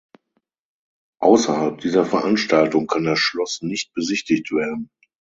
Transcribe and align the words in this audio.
Außerhalb 1.19 1.79
dieser 1.79 2.05
Veranstaltung 2.07 2.87
kann 2.87 3.03
das 3.03 3.19
Schloss 3.19 3.61
nicht 3.61 3.93
besichtigt 3.93 4.51
werden. 4.51 4.89